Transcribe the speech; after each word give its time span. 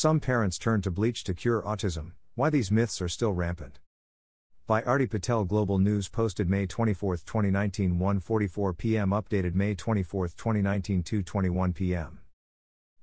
Some 0.00 0.20
parents 0.20 0.58
turn 0.58 0.80
to 0.82 0.92
bleach 0.92 1.24
to 1.24 1.34
cure 1.34 1.60
autism. 1.62 2.12
Why 2.36 2.50
these 2.50 2.70
myths 2.70 3.02
are 3.02 3.08
still 3.08 3.32
rampant. 3.32 3.80
By 4.64 4.80
Arti 4.82 5.08
Patel 5.08 5.42
Global 5.42 5.80
News 5.80 6.08
posted 6.08 6.48
May 6.48 6.66
24, 6.66 7.16
2019 7.16 7.98
1:44 7.98 8.78
p.m. 8.78 9.10
updated 9.10 9.56
May 9.56 9.74
24, 9.74 10.28
2019 10.28 11.02
2:21 11.02 11.74
p.m. 11.74 12.20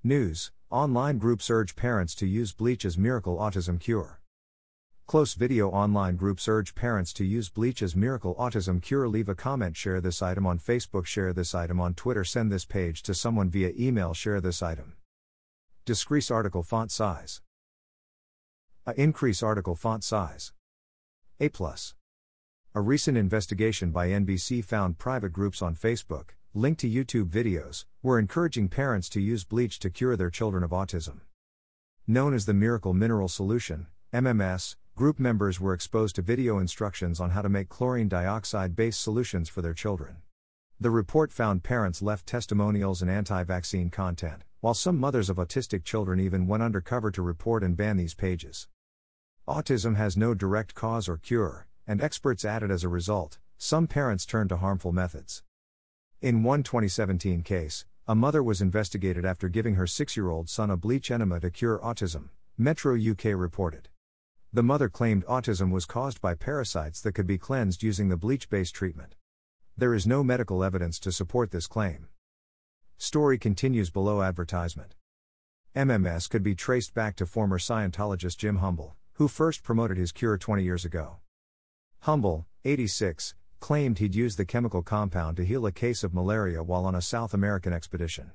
News: 0.05 0.53
Online 0.69 1.17
groups 1.17 1.49
urge 1.49 1.75
parents 1.75 2.15
to 2.15 2.25
use 2.25 2.53
bleach 2.53 2.85
as 2.85 2.97
miracle 2.97 3.35
autism 3.39 3.77
cure. 3.77 4.21
Close 5.05 5.33
video 5.33 5.69
online 5.71 6.15
groups 6.15 6.47
urge 6.47 6.75
parents 6.75 7.11
to 7.11 7.25
use 7.25 7.49
bleach 7.49 7.81
as 7.81 7.93
miracle 7.93 8.35
autism 8.35 8.81
cure. 8.81 9.09
Leave 9.09 9.27
a 9.27 9.35
comment, 9.35 9.75
share 9.75 9.99
this 9.99 10.21
item 10.21 10.47
on 10.47 10.59
Facebook, 10.59 11.05
share 11.05 11.33
this 11.33 11.53
item 11.53 11.81
on 11.81 11.93
Twitter, 11.93 12.23
send 12.23 12.49
this 12.49 12.63
page 12.63 13.03
to 13.03 13.13
someone 13.13 13.49
via 13.49 13.73
email, 13.77 14.13
share 14.13 14.39
this 14.39 14.63
item. 14.63 14.93
Decrease 15.85 16.31
article 16.31 16.63
font 16.63 16.89
size. 16.89 17.43
A 18.87 18.99
increase 18.99 19.43
article 19.43 19.75
font 19.75 20.03
size. 20.03 20.51
A 21.39 21.49
plus. 21.49 21.93
A 22.73 22.81
recent 22.81 23.19
investigation 23.19 23.91
by 23.91 24.07
NBC 24.07 24.65
found 24.65 24.97
private 24.97 25.31
groups 25.31 25.61
on 25.61 25.75
Facebook, 25.75 26.29
linked 26.55 26.79
to 26.79 26.89
YouTube 26.89 27.29
videos, 27.29 27.85
were 28.01 28.17
encouraging 28.17 28.67
parents 28.67 29.09
to 29.09 29.21
use 29.21 29.43
bleach 29.43 29.77
to 29.77 29.91
cure 29.91 30.17
their 30.17 30.31
children 30.31 30.63
of 30.63 30.71
autism. 30.71 31.19
Known 32.07 32.33
as 32.33 32.47
the 32.47 32.55
Miracle 32.55 32.95
Mineral 32.95 33.27
Solution, 33.27 33.85
MMS, 34.11 34.77
group 34.95 35.19
members 35.19 35.61
were 35.61 35.75
exposed 35.75 36.15
to 36.15 36.23
video 36.23 36.57
instructions 36.57 37.19
on 37.19 37.29
how 37.29 37.43
to 37.43 37.49
make 37.49 37.69
chlorine 37.69 38.09
dioxide 38.09 38.75
based 38.75 39.01
solutions 39.01 39.49
for 39.49 39.61
their 39.61 39.75
children. 39.75 40.15
The 40.79 40.89
report 40.89 41.31
found 41.31 41.61
parents 41.61 42.01
left 42.01 42.25
testimonials 42.25 43.03
and 43.03 43.11
anti 43.11 43.43
vaccine 43.43 43.91
content, 43.91 44.44
while 44.65 44.73
some 44.73 44.97
mothers 44.97 45.29
of 45.29 45.37
autistic 45.37 45.83
children 45.83 46.19
even 46.19 46.47
went 46.47 46.63
undercover 46.63 47.11
to 47.11 47.21
report 47.21 47.63
and 47.63 47.77
ban 47.77 47.97
these 47.97 48.15
pages. 48.15 48.67
Autism 49.47 49.95
has 49.95 50.17
no 50.17 50.33
direct 50.33 50.73
cause 50.73 51.07
or 51.07 51.17
cure, 51.17 51.67
and 51.85 52.01
experts 52.01 52.43
added 52.43 52.71
as 52.71 52.83
a 52.83 52.89
result, 52.89 53.37
some 53.59 53.85
parents 53.85 54.25
turn 54.25 54.47
to 54.47 54.57
harmful 54.57 54.91
methods. 54.91 55.43
In 56.19 56.41
one 56.41 56.63
2017 56.63 57.43
case, 57.43 57.85
a 58.07 58.15
mother 58.15 58.41
was 58.41 58.59
investigated 58.59 59.23
after 59.23 59.49
giving 59.49 59.75
her 59.75 59.85
six 59.85 60.17
year 60.17 60.31
old 60.31 60.49
son 60.49 60.71
a 60.71 60.77
bleach 60.77 61.11
enema 61.11 61.39
to 61.41 61.51
cure 61.51 61.77
autism, 61.77 62.29
Metro 62.57 62.97
UK 62.97 63.25
reported. 63.35 63.89
The 64.51 64.63
mother 64.63 64.89
claimed 64.89 65.27
autism 65.27 65.69
was 65.69 65.85
caused 65.85 66.21
by 66.21 66.33
parasites 66.33 67.01
that 67.01 67.13
could 67.13 67.27
be 67.27 67.37
cleansed 67.37 67.83
using 67.83 68.09
the 68.09 68.17
bleach 68.17 68.49
based 68.49 68.73
treatment. 68.73 69.13
There 69.77 69.93
is 69.93 70.07
no 70.07 70.23
medical 70.23 70.63
evidence 70.63 70.97
to 71.01 71.11
support 71.11 71.51
this 71.51 71.67
claim. 71.67 72.07
Story 72.97 73.37
continues 73.37 73.89
below 73.89 74.21
advertisement. 74.21 74.95
MMS 75.75 76.29
could 76.29 76.43
be 76.43 76.55
traced 76.55 76.93
back 76.93 77.17
to 77.17 77.25
former 77.25 77.59
Scientologist 77.59 78.37
Jim 78.37 78.57
Humble, 78.57 78.95
who 79.13 79.27
first 79.27 79.63
promoted 79.63 79.97
his 79.97 80.13
cure 80.13 80.37
20 80.37 80.63
years 80.63 80.85
ago. 80.85 81.17
Humble, 81.99 82.45
86, 82.63 83.35
claimed 83.59 83.99
he'd 83.99 84.15
used 84.15 84.37
the 84.37 84.45
chemical 84.45 84.81
compound 84.81 85.35
to 85.37 85.45
heal 85.45 85.65
a 85.65 85.73
case 85.73 86.03
of 86.03 86.13
malaria 86.13 86.63
while 86.63 86.85
on 86.85 86.95
a 86.95 87.01
South 87.01 87.33
American 87.33 87.73
expedition. 87.73 88.31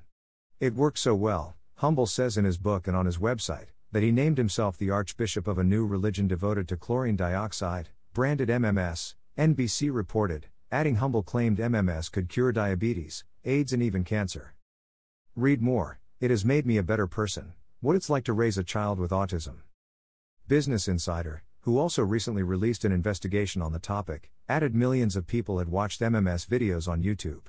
It 0.59 0.75
worked 0.75 0.99
so 0.99 1.15
well, 1.15 1.55
Humble 1.77 2.05
says 2.05 2.37
in 2.37 2.45
his 2.45 2.59
book 2.59 2.87
and 2.87 2.95
on 2.95 3.07
his 3.07 3.17
website, 3.17 3.69
that 3.91 4.03
he 4.03 4.11
named 4.11 4.37
himself 4.37 4.77
the 4.77 4.91
Archbishop 4.91 5.47
of 5.47 5.57
a 5.57 5.63
new 5.63 5.87
religion 5.87 6.27
devoted 6.27 6.67
to 6.67 6.77
chlorine 6.77 7.15
dioxide, 7.15 7.89
branded 8.13 8.49
MMS, 8.49 9.15
NBC 9.37 9.91
reported, 9.91 10.47
adding 10.71 10.97
Humble 10.97 11.23
claimed 11.23 11.57
MMS 11.57 12.11
could 12.11 12.29
cure 12.29 12.51
diabetes, 12.51 13.25
AIDS, 13.43 13.73
and 13.73 13.81
even 13.81 14.03
cancer. 14.03 14.53
Read 15.35 15.63
more 15.63 15.99
It 16.19 16.29
has 16.29 16.45
made 16.45 16.67
me 16.67 16.77
a 16.77 16.83
better 16.83 17.07
person. 17.07 17.53
What 17.79 17.95
it's 17.95 18.09
like 18.09 18.23
to 18.25 18.33
raise 18.33 18.59
a 18.59 18.63
child 18.63 18.99
with 18.99 19.09
autism. 19.09 19.61
Business 20.47 20.87
Insider, 20.87 21.43
who 21.61 21.79
also 21.79 22.03
recently 22.03 22.43
released 22.43 22.85
an 22.85 22.91
investigation 22.91 23.59
on 23.63 23.71
the 23.73 23.79
topic, 23.79 24.31
added 24.47 24.75
millions 24.75 25.15
of 25.15 25.25
people 25.25 25.57
had 25.57 25.69
watched 25.69 26.01
MMS 26.01 26.47
videos 26.47 26.87
on 26.87 27.01
YouTube. 27.01 27.41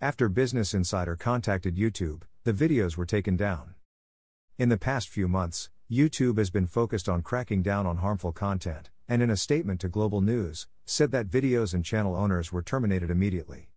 After 0.00 0.30
Business 0.30 0.72
Insider 0.72 1.16
contacted 1.16 1.76
YouTube, 1.76 2.22
the 2.44 2.54
videos 2.54 2.96
were 2.96 3.04
taken 3.04 3.36
down. 3.36 3.74
In 4.56 4.70
the 4.70 4.78
past 4.78 5.10
few 5.10 5.28
months, 5.28 5.68
YouTube 5.90 6.38
has 6.38 6.48
been 6.48 6.66
focused 6.66 7.10
on 7.10 7.20
cracking 7.20 7.60
down 7.60 7.86
on 7.86 7.98
harmful 7.98 8.32
content, 8.32 8.88
and 9.06 9.22
in 9.22 9.28
a 9.28 9.36
statement 9.36 9.82
to 9.82 9.88
Global 9.90 10.22
News, 10.22 10.66
said 10.86 11.10
that 11.10 11.28
videos 11.28 11.74
and 11.74 11.84
channel 11.84 12.16
owners 12.16 12.52
were 12.52 12.62
terminated 12.62 13.10
immediately. 13.10 13.68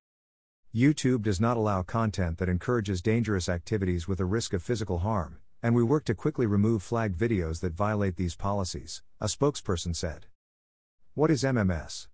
YouTube 0.75 1.23
does 1.23 1.41
not 1.41 1.57
allow 1.57 1.81
content 1.81 2.37
that 2.37 2.47
encourages 2.47 3.01
dangerous 3.01 3.49
activities 3.49 4.07
with 4.07 4.19
a 4.19 4.25
risk 4.25 4.53
of 4.53 4.61
physical 4.61 4.99
harm, 4.99 5.39
and 5.63 5.73
we 5.73 5.81
work 5.81 6.05
to 6.05 6.13
quickly 6.13 6.45
remove 6.45 6.83
flagged 6.83 7.17
videos 7.17 7.59
that 7.61 7.73
violate 7.73 8.17
these 8.17 8.35
policies, 8.35 9.01
a 9.19 9.25
spokesperson 9.25 9.95
said. 9.95 10.27
What 11.15 11.31
is 11.31 11.43
MMS? 11.43 12.07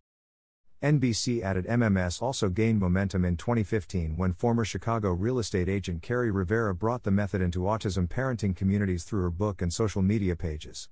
NBC 0.82 1.42
added 1.42 1.66
MMS 1.66 2.22
also 2.22 2.48
gained 2.48 2.80
momentum 2.80 3.26
in 3.26 3.36
2015 3.36 4.16
when 4.16 4.32
former 4.32 4.64
Chicago 4.64 5.12
real 5.12 5.38
estate 5.38 5.68
agent 5.68 6.02
Kerri 6.02 6.32
Rivera 6.34 6.74
brought 6.74 7.04
the 7.04 7.12
method 7.12 7.42
into 7.42 7.64
autism 7.64 8.08
parenting 8.08 8.56
communities 8.56 9.04
through 9.04 9.24
her 9.24 9.32
book 9.32 9.62
and 9.62 9.74
social 9.74 10.02
media 10.02 10.34
pages. 10.38 10.88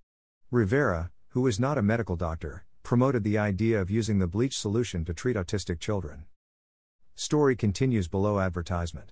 Rivera, 0.52 1.12
who 1.29 1.47
is 1.47 1.62
not 1.62 1.78
a 1.78 1.81
medical 1.81 2.18
doctor, 2.18 2.66
promoted 2.84 3.23
the 3.23 3.38
idea 3.38 3.79
of 3.79 3.90
using 3.90 4.19
the 4.19 4.28
bleach 4.28 4.57
solution 4.59 5.06
to 5.06 5.13
treat 5.13 5.38
autistic 5.38 5.79
children. 5.79 6.25
Story 7.16 7.56
continues 7.56 8.07
below 8.07 8.40
advertisement. 8.40 9.12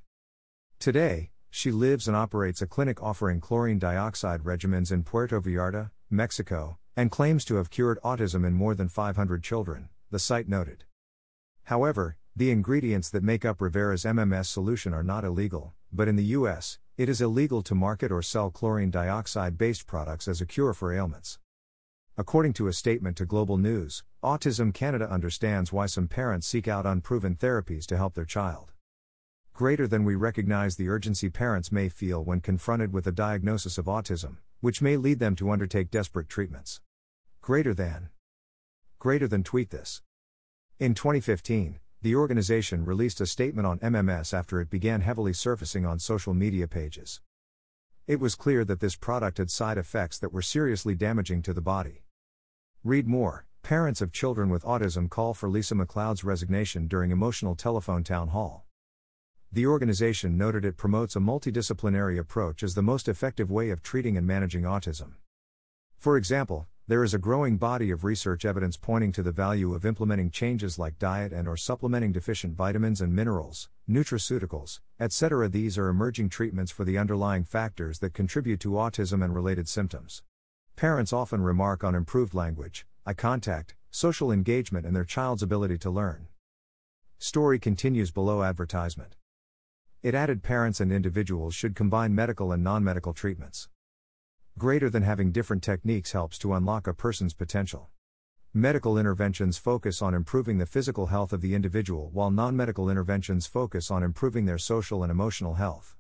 Today, 0.79 1.29
she 1.51 1.72
lives 1.72 2.07
and 2.07 2.17
operates 2.17 2.59
a 2.59 2.67
clinic 2.67 3.01
offering 3.01 3.39
chlorine 3.39 3.78
dioxide 3.78 4.41
regimens 4.41 4.91
in 4.91 5.03
Puerto 5.03 5.39
Vallarta, 5.39 5.91
Mexico, 6.09 6.79
and 6.95 7.11
claims 7.11 7.45
to 7.45 7.56
have 7.56 7.69
cured 7.69 8.00
autism 8.03 8.45
in 8.45 8.53
more 8.53 8.73
than 8.73 8.90
500 8.90 9.44
children, 9.44 9.90
the 10.09 10.17
site 10.17 10.50
noted. 10.50 10.85
However, 11.66 12.17
the 12.35 12.50
ingredients 12.50 13.11
that 13.11 13.23
make 13.23 13.45
up 13.45 13.61
Rivera's 13.61 14.03
MMS 14.03 14.47
solution 14.47 14.95
are 14.95 15.03
not 15.03 15.23
illegal, 15.23 15.73
but 15.94 16.07
in 16.07 16.16
the 16.16 16.34
US, 16.38 16.79
it 16.97 17.07
is 17.07 17.22
illegal 17.22 17.61
to 17.61 17.75
market 17.75 18.11
or 18.11 18.23
sell 18.23 18.50
chlorine 18.50 18.90
dioxide 18.90 19.59
based 19.59 19.85
products 19.85 20.28
as 20.28 20.41
a 20.41 20.47
cure 20.47 20.73
for 20.73 20.91
ailments. 20.91 21.37
According 22.22 22.53
to 22.53 22.68
a 22.68 22.73
statement 22.73 23.18
to 23.18 23.26
Global 23.26 23.58
News, 23.58 24.03
Autism 24.23 24.72
Canada 24.76 25.09
understands 25.09 25.73
why 25.73 25.88
some 25.88 26.08
parents 26.08 26.46
seek 26.46 26.68
out 26.68 26.85
unproven 26.85 27.35
therapies 27.35 27.88
to 27.88 27.97
help 27.97 28.14
their 28.14 28.26
child. 28.26 28.73
Greater 29.53 29.88
than 29.88 30.03
we 30.03 30.14
recognize 30.14 30.76
the 30.76 30.88
urgency 30.88 31.32
parents 31.32 31.72
may 31.72 31.90
feel 31.90 32.23
when 32.23 32.40
confronted 32.40 32.94
with 32.94 33.08
a 33.08 33.12
diagnosis 33.12 33.79
of 33.79 33.85
autism, 33.85 34.35
which 34.59 34.84
may 34.84 34.97
lead 34.97 35.18
them 35.18 35.35
to 35.35 35.50
undertake 35.50 35.90
desperate 35.90 36.29
treatments. 36.29 36.79
Greater 37.41 37.73
than. 37.73 38.09
Greater 39.00 39.28
than 39.28 39.41
tweet 39.41 39.72
this. 39.72 40.03
In 40.78 40.94
2015, 40.94 41.79
the 42.03 42.16
organization 42.16 42.85
released 42.85 43.20
a 43.20 43.26
statement 43.26 43.66
on 43.66 43.79
MMS 43.79 44.32
after 44.32 44.62
it 44.62 44.70
began 44.70 45.02
heavily 45.02 45.34
surfacing 45.34 45.88
on 45.88 45.97
social 45.97 46.35
media 46.35 46.68
pages. 46.68 47.20
It 48.06 48.20
was 48.20 48.35
clear 48.35 48.64
that 48.66 48.79
this 48.79 48.96
product 48.96 49.40
had 49.40 49.50
side 49.50 49.79
effects 49.79 50.20
that 50.20 50.32
were 50.32 50.44
seriously 50.44 50.94
damaging 50.94 51.41
to 51.41 51.53
the 51.53 51.62
body. 51.62 52.03
Read 52.83 53.05
more 53.07 53.45
Parents 53.61 54.01
of 54.01 54.11
children 54.11 54.49
with 54.49 54.63
autism 54.63 55.07
call 55.07 55.35
for 55.35 55.47
Lisa 55.47 55.75
MacLeod's 55.75 56.23
resignation 56.23 56.87
during 56.87 57.11
emotional 57.11 57.53
telephone 57.53 58.03
town 58.03 58.29
hall. 58.29 58.66
The 59.51 59.67
organization 59.67 60.35
noted 60.35 60.66
it 60.66 60.78
promotes 60.78 61.16
a 61.16 61.19
multidisciplinary 61.19 62.17
approach 62.17 62.63
as 62.63 62.73
the 62.73 62.81
most 62.81 63.07
effective 63.07 63.51
way 63.51 63.69
of 63.69 63.83
treating 63.83 64.17
and 64.17 64.25
managing 64.25 64.63
autism. 64.63 65.11
For 65.99 66.17
example, 66.17 66.66
there 66.87 67.03
is 67.03 67.13
a 67.13 67.19
growing 67.19 67.57
body 67.57 67.91
of 67.91 68.03
research 68.03 68.45
evidence 68.45 68.78
pointing 68.78 69.11
to 69.11 69.22
the 69.22 69.31
value 69.31 69.75
of 69.75 69.85
implementing 69.85 70.31
changes 70.31 70.79
like 70.79 70.97
diet 70.97 71.31
and 71.31 71.47
or 71.47 71.57
supplementing 71.57 72.11
deficient 72.11 72.55
vitamins 72.55 72.99
and 72.99 73.16
minerals, 73.16 73.69
nutraceuticals, 73.87 74.79
etc. 74.99 75.47
These 75.49 75.77
are 75.77 75.87
emerging 75.87 76.29
treatments 76.29 76.72
for 76.72 76.84
the 76.84 76.97
underlying 76.97 77.43
factors 77.43 77.99
that 77.99 78.16
contribute 78.16 78.59
to 78.61 78.72
autism 78.72 79.23
and 79.23 79.35
related 79.35 79.69
symptoms. 79.69 80.23
Parents 80.76 81.14
often 81.14 81.41
remark 81.41 81.84
on 81.84 81.96
improved 81.96 82.34
language, 82.34 82.85
eye 83.06 83.14
contact, 83.14 83.76
social 83.91 84.32
engagement 84.32 84.85
and 84.85 84.96
their 84.96 85.03
child's 85.03 85.44
ability 85.44 85.78
to 85.78 85.90
learn. 85.90 86.28
Story 87.20 87.59
continues 87.59 88.09
below 88.09 88.41
advertisement. 88.41 89.16
It 90.02 90.16
added 90.16 90.41
parents 90.41 90.79
and 90.79 90.91
individuals 90.91 91.53
should 91.53 91.76
combine 91.76 92.16
medical 92.16 92.52
and 92.52 92.64
non 92.64 92.84
medical 92.84 93.14
treatments. 93.14 93.70
Greater 94.58 94.90
than 94.90 95.03
having 95.03 95.32
different 95.32 95.62
techniques 95.62 96.14
helps 96.14 96.38
to 96.40 96.53
unlock 96.53 96.88
a 96.88 96.94
person's 96.94 97.34
potential. 97.34 97.90
Medical 98.53 98.97
interventions 98.97 99.58
focus 99.58 100.02
on 100.02 100.14
improving 100.14 100.58
the 100.58 100.66
physical 100.66 101.08
health 101.08 101.32
of 101.32 101.41
the 101.41 101.53
individual, 101.53 102.09
while 102.12 102.32
non 102.32 102.56
medical 102.56 102.90
interventions 102.90 103.46
focus 103.46 103.91
on 103.91 104.03
improving 104.03 104.46
their 104.46 104.58
social 104.58 105.03
and 105.03 105.12
emotional 105.12 105.53
health. 105.53 105.96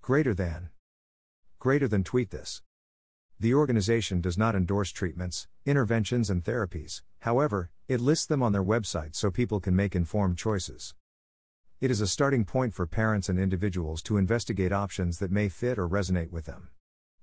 Greater 0.00 0.34
than. 0.34 0.70
Greater 1.58 1.86
than 1.86 2.02
tweet 2.02 2.30
this. 2.30 2.62
The 3.40 3.54
organization 3.54 4.20
does 4.20 4.38
not 4.38 4.54
endorse 4.54 4.90
treatments, 4.90 5.48
interventions, 5.66 6.30
and 6.30 6.44
therapies, 6.44 7.02
however, 7.20 7.70
it 7.88 8.00
lists 8.00 8.26
them 8.26 8.42
on 8.42 8.52
their 8.52 8.62
website 8.62 9.14
so 9.16 9.30
people 9.30 9.60
can 9.60 9.74
make 9.74 9.96
informed 9.96 10.38
choices. 10.38 10.94
It 11.80 11.90
is 11.90 12.00
a 12.00 12.06
starting 12.06 12.44
point 12.44 12.72
for 12.72 12.86
parents 12.86 13.28
and 13.28 13.38
individuals 13.38 14.02
to 14.04 14.16
investigate 14.16 14.72
options 14.72 15.18
that 15.18 15.32
may 15.32 15.48
fit 15.48 15.78
or 15.78 15.88
resonate 15.88 16.30
with 16.30 16.46
them. 16.46 16.68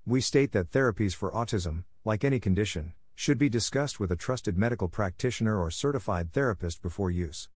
We 0.04 0.20
state 0.20 0.52
that 0.52 0.70
therapies 0.70 1.14
for 1.14 1.32
autism, 1.32 1.84
like 2.04 2.24
any 2.24 2.38
condition, 2.38 2.92
should 3.14 3.38
be 3.38 3.48
discussed 3.48 3.98
with 3.98 4.10
a 4.10 4.16
trusted 4.16 4.58
medical 4.58 4.88
practitioner 4.88 5.58
or 5.58 5.70
certified 5.70 6.32
therapist 6.32 6.82
before 6.82 7.10
use. 7.10 7.48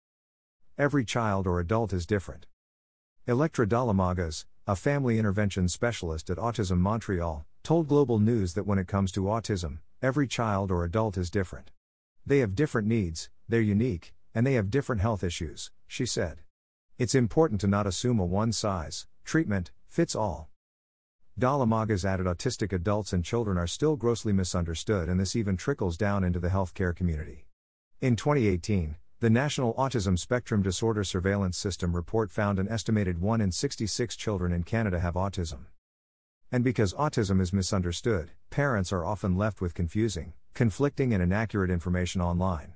Every 0.78 1.04
child 1.04 1.46
or 1.46 1.58
adult 1.58 1.92
is 1.92 2.06
different. 2.06 2.46
Electra 3.26 3.66
Dalamagas, 3.66 4.46
a 4.66 4.76
family 4.76 5.18
intervention 5.18 5.68
specialist 5.68 6.30
at 6.30 6.38
Autism 6.38 6.78
Montreal, 6.78 7.46
told 7.64 7.88
Global 7.88 8.18
News 8.18 8.52
that 8.52 8.66
when 8.66 8.78
it 8.78 8.86
comes 8.86 9.10
to 9.12 9.22
autism, 9.22 9.78
every 10.02 10.28
child 10.28 10.70
or 10.70 10.84
adult 10.84 11.16
is 11.16 11.30
different. 11.30 11.70
They 12.26 12.40
have 12.40 12.54
different 12.54 12.86
needs, 12.86 13.30
they're 13.48 13.62
unique, 13.62 14.12
and 14.34 14.46
they 14.46 14.52
have 14.52 14.68
different 14.68 15.00
health 15.00 15.24
issues, 15.24 15.70
she 15.86 16.04
said. 16.04 16.40
It's 16.98 17.14
important 17.14 17.62
to 17.62 17.66
not 17.66 17.86
assume 17.86 18.20
a 18.20 18.24
one 18.26 18.52
size 18.52 19.06
treatment 19.24 19.72
fits 19.88 20.14
all. 20.14 20.50
Dalamagas 21.40 22.04
added 22.04 22.26
autistic 22.26 22.70
adults 22.70 23.14
and 23.14 23.24
children 23.24 23.56
are 23.56 23.66
still 23.66 23.96
grossly 23.96 24.34
misunderstood, 24.34 25.08
and 25.08 25.18
this 25.18 25.34
even 25.34 25.56
trickles 25.56 25.96
down 25.96 26.22
into 26.22 26.38
the 26.38 26.48
healthcare 26.48 26.94
community. 26.94 27.46
In 28.02 28.14
2018, 28.14 28.96
the 29.20 29.30
National 29.30 29.72
Autism 29.74 30.18
Spectrum 30.18 30.60
Disorder 30.60 31.02
Surveillance 31.02 31.56
System 31.56 31.96
report 31.96 32.30
found 32.30 32.58
an 32.58 32.68
estimated 32.68 33.22
1 33.22 33.40
in 33.40 33.50
66 33.50 34.16
children 34.16 34.52
in 34.52 34.64
Canada 34.64 35.00
have 35.00 35.14
autism. 35.14 35.60
And 36.52 36.62
because 36.62 36.94
autism 36.94 37.40
is 37.40 37.52
misunderstood, 37.52 38.30
parents 38.50 38.92
are 38.92 39.04
often 39.04 39.36
left 39.36 39.60
with 39.60 39.74
confusing, 39.74 40.34
conflicting, 40.54 41.12
and 41.12 41.22
inaccurate 41.22 41.70
information 41.70 42.20
online. 42.20 42.74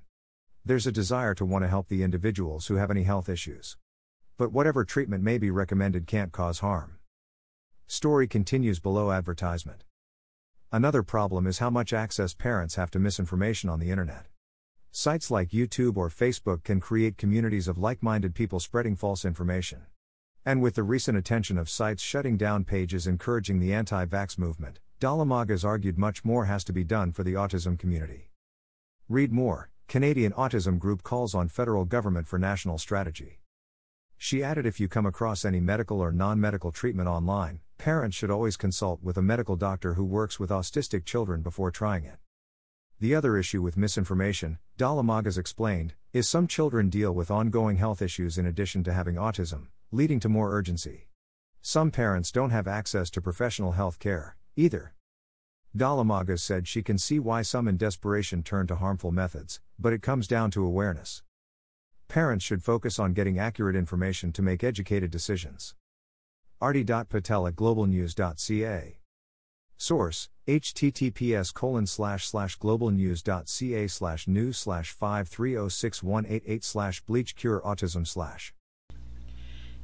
There's 0.65 0.87
a 0.87 0.93
desire 0.93 1.35
to 1.37 1.45
want 1.45 1.65
to 1.65 1.69
help 1.69 1.89
the 1.89 2.03
individuals 2.03 2.67
who 2.67 2.75
have 2.75 2.91
any 2.91 3.05
health 3.05 3.29
issues. 3.29 3.77
But 4.37 4.53
whatever 4.53 4.85
treatment 4.85 5.23
may 5.23 5.39
be 5.39 5.51
recommended 5.51 6.07
can't 6.07 6.33
cause 6.33 6.59
harm. 6.59 6.99
Story 7.87 8.29
continues 8.29 8.81
below 8.81 9.11
advertisement. 9.11 9.85
Another 10.71 11.03
problem 11.03 11.47
is 11.47 11.61
how 11.61 11.71
much 11.71 11.95
access 11.95 12.35
parents 12.35 12.75
have 12.75 12.91
to 12.91 12.99
misinformation 12.99 13.71
on 13.71 13.81
the 13.81 13.91
internet. 13.91 14.27
Sites 14.91 15.31
like 15.31 15.51
YouTube 15.51 15.97
or 15.97 16.11
Facebook 16.11 16.65
can 16.65 16.81
create 16.81 17.17
communities 17.17 17.69
of 17.69 17.79
like 17.79 18.03
minded 18.03 18.35
people 18.35 18.61
spreading 18.61 18.95
false 18.95 19.25
information. 19.25 19.87
And 20.49 20.63
with 20.63 20.77
the 20.77 20.83
recent 20.83 21.19
attention 21.19 21.59
of 21.59 21.69
sites 21.69 22.03
shutting 22.03 22.39
down 22.39 22.65
pages 22.65 23.07
encouraging 23.07 23.61
the 23.61 23.75
anti 23.75 24.07
vax 24.07 24.39
movement, 24.39 24.81
Dalamagas 24.99 25.63
argued 25.63 25.99
much 25.99 26.25
more 26.25 26.47
has 26.47 26.65
to 26.65 26.73
be 26.73 26.85
done 26.85 27.13
for 27.13 27.23
the 27.23 27.35
autism 27.35 27.79
community. 27.79 28.31
Read 29.11 29.31
more 29.31 29.69
Canadian 29.89 30.33
Autism 30.33 30.79
Group 30.79 31.03
calls 31.03 31.35
on 31.35 31.49
federal 31.49 31.85
government 31.85 32.27
for 32.27 32.39
national 32.39 32.79
strategy. 32.79 33.41
She 34.17 34.43
added 34.43 34.65
if 34.65 34.81
you 34.81 34.89
come 34.89 35.05
across 35.05 35.45
any 35.45 35.61
medical 35.61 36.01
or 36.01 36.13
non 36.13 36.41
medical 36.41 36.73
treatment 36.73 37.11
online, 37.11 37.61
parents 37.77 38.17
should 38.17 38.31
always 38.31 38.57
consult 38.57 39.03
with 39.03 39.19
a 39.19 39.23
medical 39.23 39.55
doctor 39.55 39.93
who 39.93 40.05
works 40.07 40.41
with 40.41 40.49
autistic 40.49 41.05
children 41.05 41.43
before 41.43 41.71
trying 41.71 42.05
it. 42.05 42.17
The 43.01 43.15
other 43.15 43.37
issue 43.37 43.61
with 43.61 43.77
misinformation, 43.77 44.57
Dalamagas 44.79 45.37
explained, 45.37 45.93
is 46.15 46.27
some 46.27 46.47
children 46.47 46.89
deal 46.89 47.13
with 47.13 47.31
ongoing 47.31 47.77
health 47.77 48.01
issues 48.01 48.39
in 48.39 48.47
addition 48.47 48.83
to 48.85 48.95
having 48.95 49.17
autism, 49.17 49.67
leading 49.91 50.21
to 50.21 50.29
more 50.29 50.53
urgency. 50.53 51.09
Some 51.63 51.91
parents 51.91 52.31
don't 52.31 52.51
have 52.51 52.69
access 52.69 53.11
to 53.11 53.21
professional 53.21 53.73
health 53.73 53.99
care, 53.99 54.37
either. 54.57 54.95
Dalamagas 55.77 56.41
said 56.41 56.67
she 56.67 56.83
can 56.83 56.99
see 56.99 57.19
why 57.19 57.43
some 57.43 57.69
in 57.69 57.77
desperation 57.77 58.43
turn 58.43 58.67
to 58.67 58.77
harmful 58.77 59.13
methods, 59.13 59.61
but 59.79 59.93
it 59.93 60.03
comes 60.03 60.27
down 60.27 60.51
to 60.53 60.65
awareness. 60.65 61.23
Parents 62.09 62.45
should 62.45 62.63
focus 62.63 62.99
on 62.99 63.13
getting 63.13 63.39
accurate 63.39 63.77
information 63.77 64.33
to 64.33 64.43
make 64.43 64.65
educated 64.65 65.11
decisions. 65.11 65.75
Arti.patel 66.61 67.47
at 67.47 67.55
globalnews.ca. 67.55 68.99
Source, 69.77 70.29
https 70.47 71.55
colon 71.55 71.87
slash 71.87 72.27
slash 72.27 72.59
globalnews.ca 72.59 73.87
slash 73.87 74.27
news 74.27 74.59
slash 74.59 74.97
5306188 74.97 76.65
slash 76.65 77.01
bleach 77.03 77.37
cure 77.37 77.61
autism 77.61 78.07
slash. 78.07 78.53